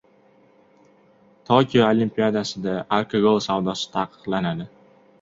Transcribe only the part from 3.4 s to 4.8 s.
savdosi ta’qiqlanadi